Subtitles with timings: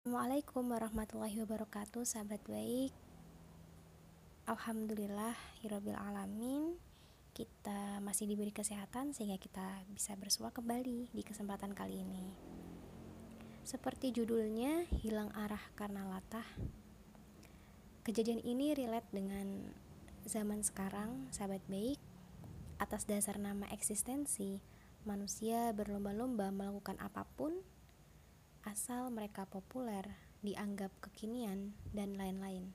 [0.00, 2.88] Assalamualaikum warahmatullahi wabarakatuh Sahabat baik.
[4.48, 6.80] Alhamdulillah Hirobil alamin.
[7.36, 12.32] Kita masih diberi kesehatan Sehingga kita bisa bersua kembali Di kesempatan kali ini.
[13.60, 16.48] Seperti judulnya Hilang arah karena latah.
[18.00, 19.68] Kejadian ini relate dengan
[20.24, 22.00] Zaman sekarang Sahabat baik.
[22.80, 24.64] Atas dasar nama eksistensi
[25.04, 27.60] Manusia berlomba-lomba melakukan apa pun
[28.64, 30.04] asal mereka populer,
[30.44, 32.72] dianggap kekinian, dan lain-lain.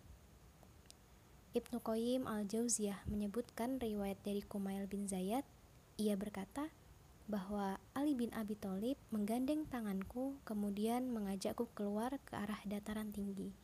[1.55, 5.47] Ibnu Qayyim al-Jauziyah menyebutkan riwayat dari Kumail bin Zayad.
[5.95, 6.67] Ia berkata
[7.31, 13.55] bahwa Ali bin Abi Thalib menggandeng tanganku kemudian mengajakku keluar ke arah dataran tinggi.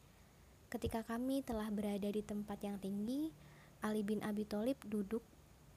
[0.71, 3.35] Ketika kami telah berada di tempat yang tinggi,
[3.83, 5.21] Ali bin Abi Thalib duduk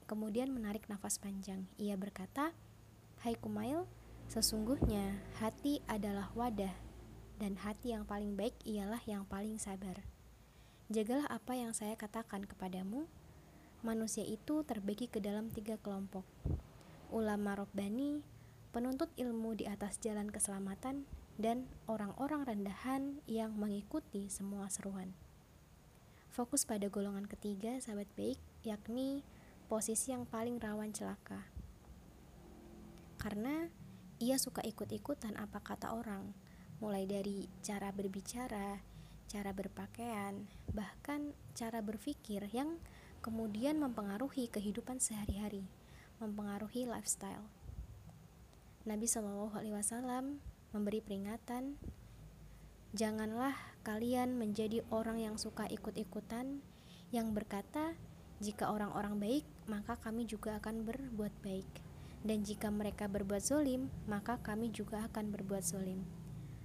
[0.07, 1.67] kemudian menarik nafas panjang.
[1.75, 2.55] Ia berkata,
[3.21, 3.83] "Hai Kumail,
[4.31, 6.73] Sesungguhnya hati adalah wadah,
[7.37, 10.01] dan hati yang paling baik ialah yang paling sabar.
[10.89, 13.09] Jagalah apa yang saya katakan kepadamu.
[13.85, 16.25] Manusia itu terbagi ke dalam tiga kelompok:
[17.13, 18.25] ulama robbani,
[18.73, 21.05] penuntut ilmu di atas jalan keselamatan,
[21.37, 25.13] dan orang-orang rendahan yang mengikuti semua seruan.
[26.31, 29.23] Fokus pada golongan ketiga, sahabat baik, yakni
[29.71, 31.47] posisi yang paling rawan celaka.
[33.15, 33.71] Karena
[34.15, 36.31] ia suka ikut-ikutan apa kata orang,
[36.79, 38.79] mulai dari cara berbicara,
[39.27, 42.79] cara berpakaian, bahkan cara berpikir yang
[43.19, 45.67] kemudian mempengaruhi kehidupan sehari-hari,
[46.23, 47.43] mempengaruhi lifestyle.
[48.87, 50.39] Nabi Shallallahu Alaihi Wasallam
[50.71, 51.75] memberi peringatan,
[52.95, 56.63] janganlah kalian menjadi orang yang suka ikut-ikutan,
[57.11, 57.99] yang berkata,
[58.39, 61.94] jika orang-orang baik, maka kami juga akan berbuat baik
[62.25, 66.01] dan jika mereka berbuat zolim, maka kami juga akan berbuat zolim.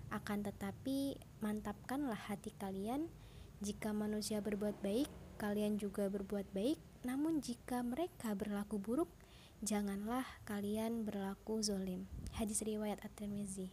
[0.08, 3.12] Akan tetapi, mantapkanlah hati kalian.
[3.60, 6.80] Jika manusia berbuat baik, kalian juga berbuat baik.
[7.04, 9.12] Namun, jika mereka berlaku buruk,
[9.60, 12.08] janganlah kalian berlaku zolim.
[12.32, 13.68] Hadis riwayat At-Tirmizi.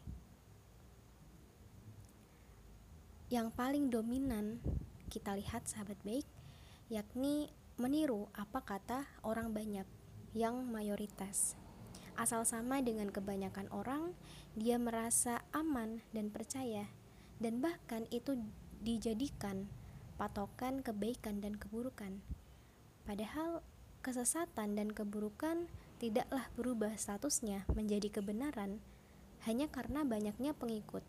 [3.31, 4.59] Yang paling dominan
[5.07, 6.27] kita lihat, sahabat baik,
[6.91, 7.47] yakni
[7.79, 9.87] meniru apa kata orang banyak
[10.35, 11.55] yang mayoritas.
[12.17, 14.17] Asal sama dengan kebanyakan orang,
[14.57, 16.89] dia merasa aman dan percaya,
[17.37, 18.41] dan bahkan itu
[18.81, 19.69] dijadikan
[20.17, 22.25] patokan kebaikan dan keburukan.
[23.05, 23.61] Padahal
[24.01, 25.69] kesesatan dan keburukan
[26.01, 28.81] tidaklah berubah statusnya menjadi kebenaran
[29.45, 31.05] hanya karena banyaknya pengikut.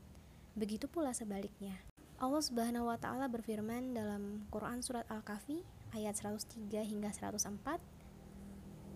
[0.55, 1.81] Begitu pula sebaliknya.
[2.19, 5.65] Allah Subhanahu wa taala berfirman dalam Quran surat Al-Kahfi
[5.95, 7.79] ayat 103 hingga 104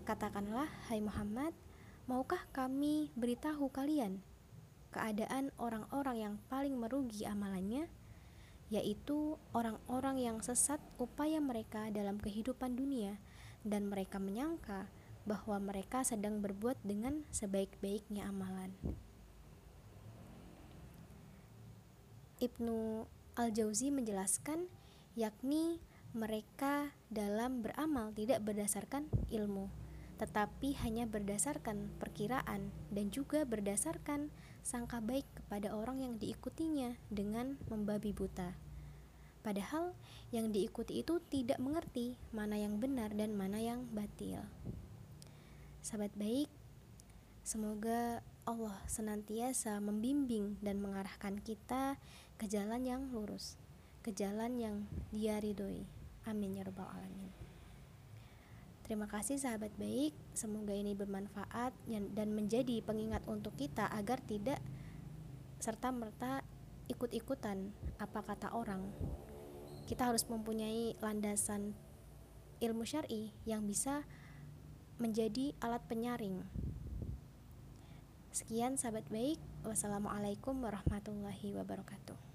[0.03, 1.55] Katakanlah hai Muhammad
[2.03, 4.19] Maukah kami beritahu kalian
[4.91, 7.87] keadaan orang-orang yang paling merugi amalannya,
[8.67, 13.15] yaitu orang-orang yang sesat upaya mereka dalam kehidupan dunia,
[13.63, 14.91] dan mereka menyangka
[15.23, 18.75] bahwa mereka sedang berbuat dengan sebaik-baiknya amalan.
[22.43, 23.07] Ibnu
[23.39, 24.67] Al-Jauzi menjelaskan,
[25.15, 25.79] yakni
[26.11, 29.71] mereka dalam beramal tidak berdasarkan ilmu,
[30.23, 34.31] tetapi hanya berdasarkan perkiraan dan juga berdasarkan
[34.63, 38.55] sangka baik kepada orang yang diikutinya dengan membabi buta.
[39.43, 39.91] Padahal
[40.31, 44.39] yang diikuti itu tidak mengerti mana yang benar dan mana yang batil.
[45.83, 46.47] Sahabat baik,
[47.43, 51.99] semoga Allah senantiasa membimbing dan mengarahkan kita
[52.39, 53.59] ke jalan yang lurus,
[53.99, 54.75] ke jalan yang
[55.11, 55.83] dia ridhoi.
[56.23, 57.52] Amin ya rabbal alamin.
[58.93, 61.73] Terima kasih sahabat baik, semoga ini bermanfaat
[62.13, 64.61] dan menjadi pengingat untuk kita agar tidak
[65.57, 66.45] serta-merta
[66.93, 68.85] ikut-ikutan apa kata orang.
[69.89, 71.73] Kita harus mempunyai landasan
[72.61, 74.05] ilmu syar'i yang bisa
[75.01, 76.45] menjadi alat penyaring.
[78.29, 82.32] Sekian sahabat baik, wassalamualaikum warahmatullahi wabarakatuh.